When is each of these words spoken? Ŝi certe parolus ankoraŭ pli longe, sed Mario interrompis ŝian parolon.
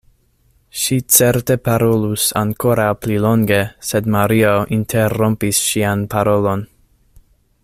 Ŝi 0.83 0.95
certe 1.17 1.57
parolus 1.67 2.25
ankoraŭ 2.41 2.89
pli 3.03 3.19
longe, 3.27 3.61
sed 3.91 4.11
Mario 4.17 4.57
interrompis 4.81 5.65
ŝian 5.71 6.07
parolon. 6.17 6.67